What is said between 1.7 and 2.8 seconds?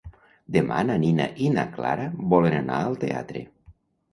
Clara volen